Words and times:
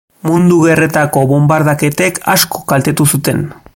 Mundu 0.27 0.55
Gerretako 0.69 1.25
bonbardaketek 1.33 2.19
asko 2.37 2.63
kaltetu 2.73 3.07
zuten. 3.17 3.45